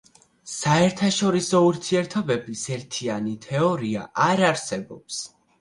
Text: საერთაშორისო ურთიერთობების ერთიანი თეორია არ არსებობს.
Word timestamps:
საერთაშორისო 0.53 1.61
ურთიერთობების 1.67 2.65
ერთიანი 2.79 3.37
თეორია 3.47 4.11
არ 4.31 4.43
არსებობს. 4.51 5.25